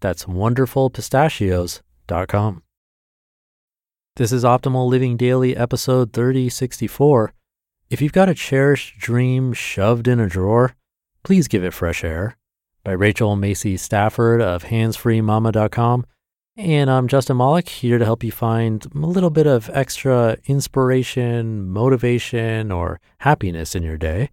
[0.00, 2.62] That's wonderfulpistachios.com.
[4.16, 7.32] This is Optimal Living Daily, episode 3064.
[7.90, 10.74] If you've got a cherished dream shoved in a drawer,
[11.22, 12.36] please give it fresh air.
[12.82, 16.06] By Rachel Macy Stafford of handsfreemama.com.
[16.56, 21.68] And I'm Justin Malik here to help you find a little bit of extra inspiration,
[21.68, 24.30] motivation, or happiness in your day.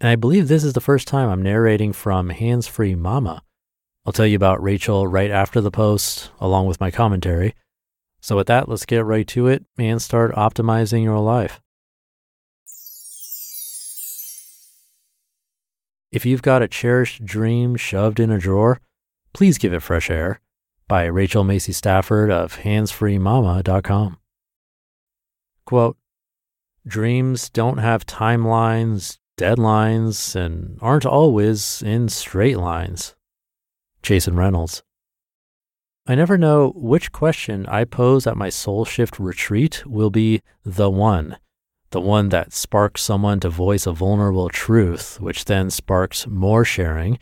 [0.00, 3.42] And I believe this is the first time I'm narrating from Hands Free Mama.
[4.06, 7.54] I'll tell you about Rachel right after the post, along with my commentary.
[8.20, 11.60] So, with that, let's get right to it and start optimizing your life.
[16.12, 18.80] If you've got a cherished dream shoved in a drawer,
[19.32, 20.40] please give it fresh air.
[20.88, 24.18] By Rachel Macy Stafford of handsfreemama.com.
[25.64, 25.96] Quote
[26.84, 33.14] Dreams don't have timelines, deadlines, and aren't always in straight lines.
[34.02, 34.82] Jason Reynolds.
[36.06, 40.90] I never know which question I pose at my soul shift retreat will be the
[40.90, 41.36] one
[41.90, 47.18] the one that sparks someone to voice a vulnerable truth, which then sparks more sharing,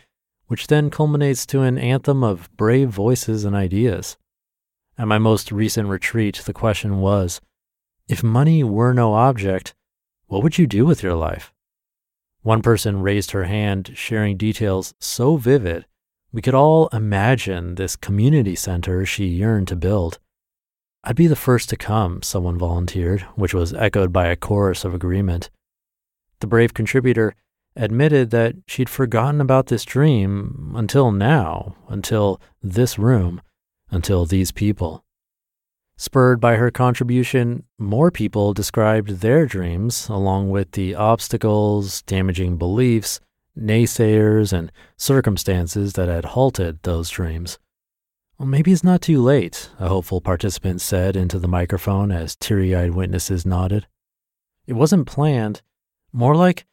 [0.46, 4.16] which then culminates to an anthem of brave voices and ideas.
[4.98, 7.40] At my most recent retreat, the question was
[8.08, 9.74] if money were no object,
[10.26, 11.52] what would you do with your life?
[12.42, 15.86] One person raised her hand, sharing details so vivid,
[16.32, 20.18] we could all imagine this community center she yearned to build.
[21.04, 24.94] I'd be the first to come, someone volunteered, which was echoed by a chorus of
[24.94, 25.48] agreement.
[26.40, 27.34] The brave contributor
[27.76, 33.40] admitted that she'd forgotten about this dream until now, until this room,
[33.90, 35.04] until these people.
[35.96, 43.20] Spurred by her contribution, more people described their dreams, along with the obstacles, damaging beliefs,
[43.58, 47.58] naysayers, and circumstances that had halted those dreams.
[48.38, 52.74] Well, maybe it's not too late, a hopeful participant said into the microphone as teary
[52.74, 53.86] eyed witnesses nodded.
[54.66, 55.62] It wasn't planned,
[56.12, 56.64] more like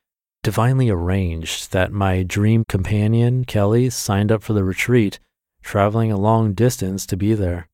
[0.44, 5.20] divinely arranged that my dream companion, Kelly, signed up for the retreat,
[5.64, 7.68] traveling a long distance to be there.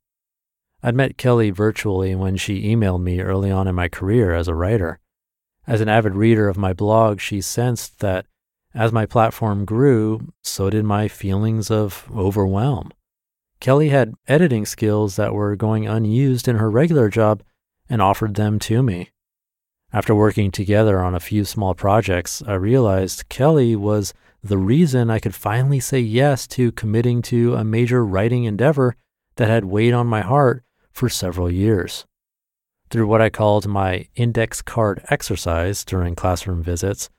[0.81, 4.55] I'd met Kelly virtually when she emailed me early on in my career as a
[4.55, 4.99] writer.
[5.67, 8.25] As an avid reader of my blog, she sensed that
[8.73, 12.91] as my platform grew, so did my feelings of overwhelm.
[13.59, 17.43] Kelly had editing skills that were going unused in her regular job
[17.89, 19.11] and offered them to me.
[19.93, 25.19] After working together on a few small projects, I realized Kelly was the reason I
[25.19, 28.95] could finally say yes to committing to a major writing endeavor
[29.35, 32.05] that had weighed on my heart for several years.
[32.89, 37.09] Through what I called my index card exercise during classroom visits,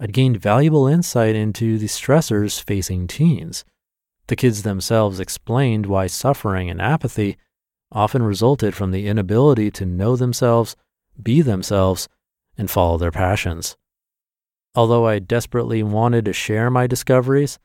[0.00, 3.64] I'd gained valuable insight into the stressors facing teens
[4.26, 7.36] the kids themselves explained why suffering and apathy
[7.92, 10.76] often resulted from the inability to know themselves,
[11.22, 12.08] be themselves,
[12.56, 13.76] and follow their passions.
[14.74, 17.58] Although I desperately wanted to share my discoveries,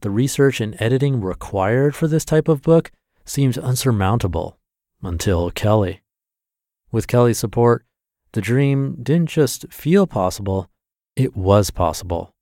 [0.00, 2.92] the research and editing required for this type of book
[3.24, 4.58] seemed unsurmountable
[5.02, 6.02] until Kelly.
[6.92, 7.84] With Kelly's support,
[8.32, 10.70] the dream didn't just feel possible,
[11.16, 12.34] it was possible.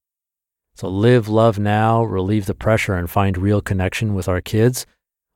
[0.75, 4.87] So, Live, Love Now, Relieve the Pressure, and Find Real Connection with Our Kids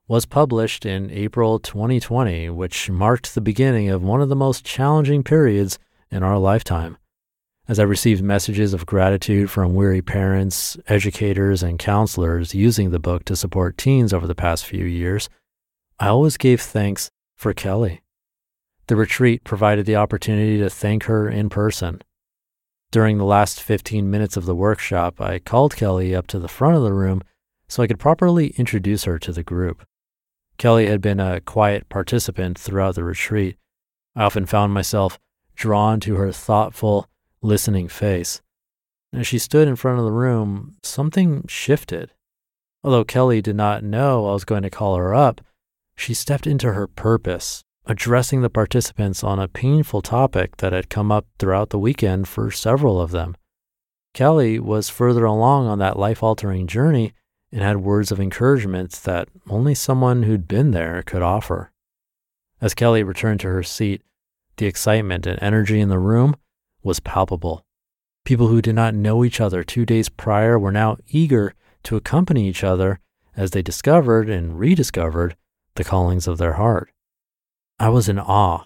[0.08, 5.22] was published in April 2020, which marked the beginning of one of the most challenging
[5.22, 5.78] periods
[6.10, 6.96] in our lifetime.
[7.68, 13.24] As I received messages of gratitude from weary parents, educators, and counselors using the book
[13.24, 15.28] to support teens over the past few years,
[15.98, 18.02] I always gave thanks for Kelly.
[18.86, 22.02] The retreat provided the opportunity to thank her in person.
[22.96, 26.76] During the last 15 minutes of the workshop, I called Kelly up to the front
[26.76, 27.20] of the room
[27.68, 29.86] so I could properly introduce her to the group.
[30.56, 33.58] Kelly had been a quiet participant throughout the retreat.
[34.14, 35.18] I often found myself
[35.54, 37.06] drawn to her thoughtful,
[37.42, 38.40] listening face.
[39.12, 42.12] As she stood in front of the room, something shifted.
[42.82, 45.42] Although Kelly did not know I was going to call her up,
[45.98, 51.12] she stepped into her purpose, addressing the participants on a painful topic that had come
[51.12, 53.36] up throughout the weekend for several of them.
[54.12, 57.12] Kelly was further along on that life altering journey
[57.52, 61.70] and had words of encouragement that only someone who'd been there could offer.
[62.60, 64.02] As Kelly returned to her seat,
[64.56, 66.34] the excitement and energy in the room
[66.82, 67.64] was palpable.
[68.24, 71.54] People who did not know each other two days prior were now eager
[71.84, 72.98] to accompany each other
[73.36, 75.36] as they discovered and rediscovered
[75.74, 76.90] the callings of their heart.
[77.78, 78.64] I was in awe.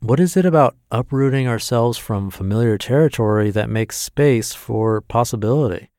[0.00, 5.90] What is it about uprooting ourselves from familiar territory that makes space for possibility?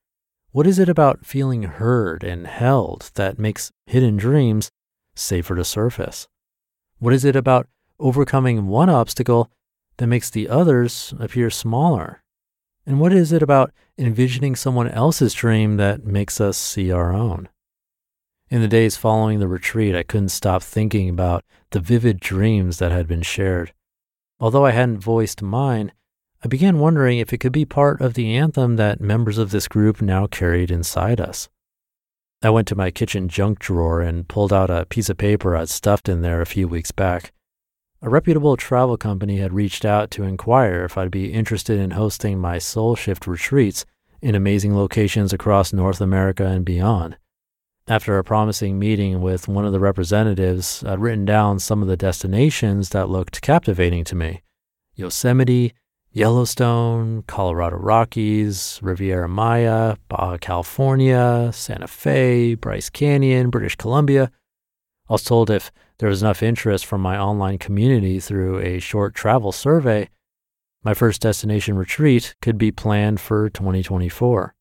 [0.51, 4.72] What is it about feeling heard and held that makes hidden dreams
[5.16, 6.27] safer to surface?
[6.98, 7.68] What is it about
[8.00, 9.51] overcoming one obstacle
[9.98, 12.24] that makes the others appear smaller?
[12.88, 17.50] And what is it about envisioning someone else's dream that makes us see our own?
[18.51, 22.92] In the days following the retreat, I couldn't stop thinking about the vivid dreams that
[22.92, 23.74] had been shared.
[24.39, 25.92] Although I hadn't voiced mine,
[26.44, 29.68] I began wondering if it could be part of the anthem that members of this
[29.68, 31.50] group now carried inside us.
[32.44, 35.69] I went to my kitchen junk drawer and pulled out a piece of paper I'd
[35.69, 37.31] stuffed in there a few weeks back.
[38.03, 42.38] A reputable travel company had reached out to inquire if I'd be interested in hosting
[42.38, 43.86] my Soul Shift retreats
[44.21, 47.18] in amazing locations across North America and beyond.
[47.87, 51.95] After a promising meeting with one of the representatives, I'd written down some of the
[51.95, 54.41] destinations that looked captivating to me
[54.95, 55.71] Yosemite,
[56.11, 64.31] Yellowstone, Colorado Rockies, Riviera Maya, Baja California, Santa Fe, Bryce Canyon, British Columbia.
[65.07, 69.13] I was told if there was enough interest from my online community through a short
[69.13, 70.09] travel survey,
[70.83, 74.55] my first destination retreat could be planned for 2024.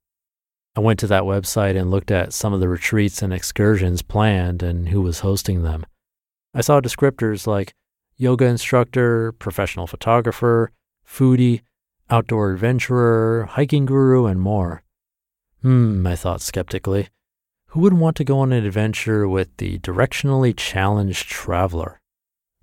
[0.77, 4.63] I went to that website and looked at some of the retreats and excursions planned
[4.63, 5.87] and who was hosting them.
[6.53, 7.75] I saw descriptors like
[8.17, 10.73] yoga instructor, professional photographer,
[11.07, 11.63] foodie,
[12.11, 14.83] outdoor adventurer, hiking guru, and more.
[15.63, 17.09] Hmm, I thought skeptically.
[17.69, 22.01] Who would want to go on an adventure with the directionally challenged traveler?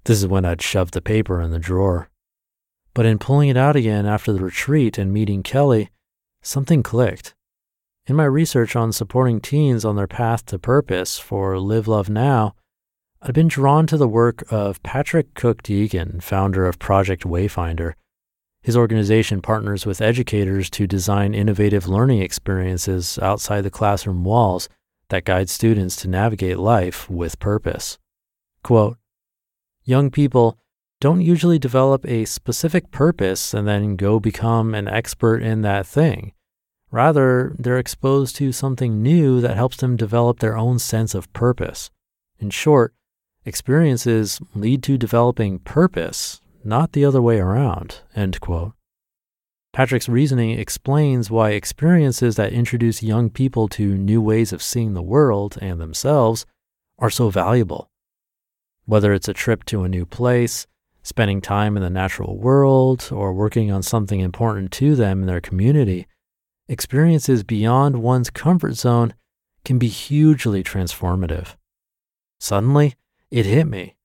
[0.04, 2.10] This is when I'd shoved the paper in the drawer.
[2.94, 5.90] But in pulling it out again after the retreat and meeting Kelly,
[6.42, 7.36] something clicked.
[8.08, 12.56] In my research on supporting teens on their path to purpose for Live Love Now,
[13.22, 17.94] I'd been drawn to the work of Patrick Cook Deegan, founder of Project Wayfinder.
[18.64, 24.68] His organization partners with educators to design innovative learning experiences outside the classroom walls
[25.10, 28.00] that guide students to navigate life with purpose.
[28.64, 28.98] Quote
[29.84, 30.58] Young people
[31.00, 36.34] don't usually develop a specific purpose and then go become an expert in that thing.
[36.92, 41.90] Rather, they're exposed to something new that helps them develop their own sense of purpose.
[42.38, 42.94] In short,
[43.46, 48.02] experiences lead to developing purpose, not the other way around.
[48.14, 48.74] End quote.
[49.74, 55.02] Patrick's reasoning explains why experiences that introduce young people to new ways of seeing the
[55.02, 56.46] world and themselves
[57.00, 57.90] are so valuable.
[58.86, 60.68] Whether it's a trip to a new place,
[61.04, 65.40] spending time in the natural world, or working on something important to them in their
[65.40, 66.06] community,
[66.72, 69.14] experiences beyond one's comfort zone
[69.66, 71.56] can be hugely transformative.
[72.40, 72.96] Suddenly,
[73.30, 73.96] it hit me.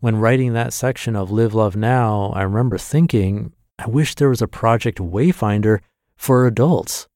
[0.00, 4.42] When writing that section of Live Love Now, I remember thinking, I wish there was
[4.42, 5.80] a Project Wayfinder
[6.16, 7.06] for adults.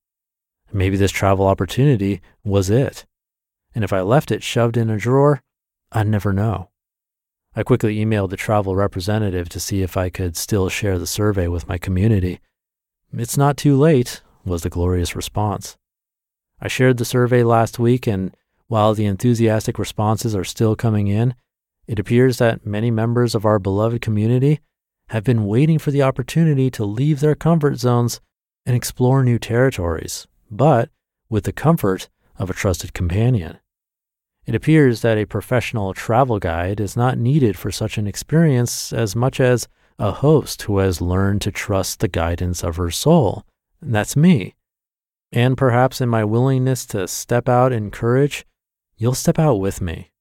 [0.73, 3.04] Maybe this travel opportunity was it.
[3.75, 5.42] And if I left it shoved in a drawer,
[5.90, 6.71] I'd never know.
[7.54, 11.49] I quickly emailed the travel representative to see if I could still share the survey
[11.49, 12.40] with my community.
[13.12, 15.76] It's not too late, was the glorious response.
[16.61, 18.37] I shared the survey last week, and
[18.68, 21.34] while the enthusiastic responses are still coming in,
[21.87, 24.61] it appears that many members of our beloved community
[25.08, 28.20] have been waiting for the opportunity to leave their comfort zones
[28.64, 30.88] and explore new territories, but
[31.28, 33.58] with the comfort of a trusted companion.
[34.46, 39.14] It appears that a professional travel guide is not needed for such an experience as
[39.14, 39.68] much as
[39.99, 43.44] a host who has learned to trust the guidance of her soul
[43.82, 44.54] and that's me.
[45.32, 48.46] And perhaps in my willingness to step out in courage,
[48.96, 50.12] you'll step out with me.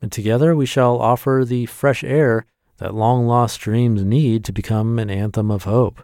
[0.00, 2.46] And together we shall offer the fresh air
[2.76, 6.02] that long lost dreams need to become an anthem of hope.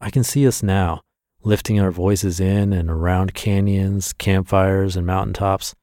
[0.00, 1.00] I can see us now,
[1.42, 5.74] lifting our voices in and around canyons, campfires, and mountaintops.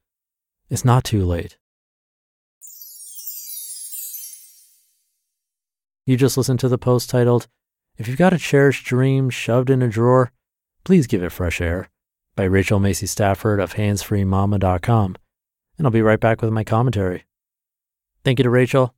[0.70, 1.58] It's not too late.
[6.06, 7.48] You just listened to the post titled,
[7.96, 10.30] If You've Got a Cherished Dream Shoved in a Drawer,
[10.84, 11.88] Please Give It Fresh Air
[12.34, 15.16] by Rachel Macy Stafford of handsfreemama.com.
[15.78, 17.24] And I'll be right back with my commentary.
[18.24, 18.94] Thank you to Rachel.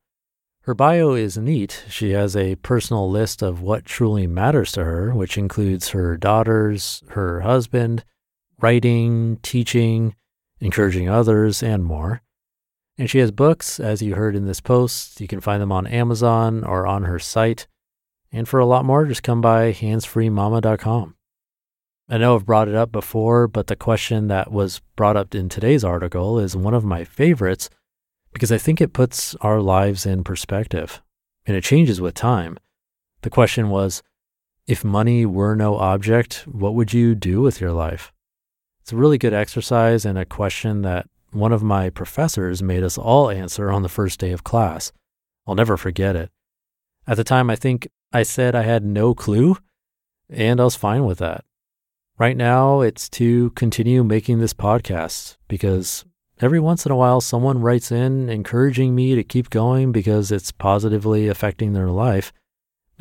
[0.63, 1.85] Her bio is neat.
[1.91, 7.03] She has a personal list of what truly matters to her, which includes her daughters,
[7.11, 8.03] her husband,
[8.63, 10.15] writing, teaching,
[10.61, 12.23] encouraging others, and more.
[12.97, 15.21] And she has books, as you heard in this post.
[15.21, 17.67] You can find them on Amazon or on her site.
[18.33, 21.15] And for a lot more, just come by handsfreemama.com.
[22.09, 25.49] I know I've brought it up before, but the question that was brought up in
[25.49, 27.71] today's article is one of my favorites
[28.33, 31.01] because I think it puts our lives in perspective
[31.47, 32.59] and it changes with time.
[33.23, 34.03] The question was
[34.67, 38.13] if money were no object, what would you do with your life?
[38.83, 42.99] It's a really good exercise and a question that one of my professors made us
[42.99, 44.93] all answer on the first day of class.
[45.47, 46.31] I'll never forget it.
[47.07, 49.57] At the time, I think I said I had no clue,
[50.31, 51.45] and I was fine with that.
[52.17, 56.05] Right now, it's to continue making this podcast because
[56.41, 60.53] every once in a while someone writes in encouraging me to keep going because it's
[60.53, 62.33] positively affecting their life.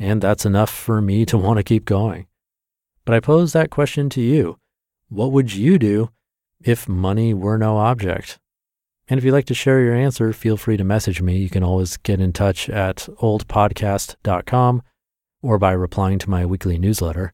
[0.00, 2.26] And that's enough for me to want to keep going.
[3.04, 4.58] But I pose that question to you
[5.10, 6.10] What would you do
[6.60, 8.40] if money were no object?
[9.06, 11.36] And if you'd like to share your answer, feel free to message me.
[11.36, 14.82] You can always get in touch at oldpodcast.com
[15.40, 17.33] or by replying to my weekly newsletter.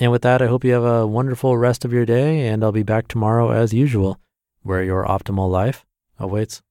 [0.00, 2.72] And with that, I hope you have a wonderful rest of your day, and I'll
[2.72, 4.20] be back tomorrow as usual
[4.62, 5.84] where your optimal life
[6.18, 6.62] awaits.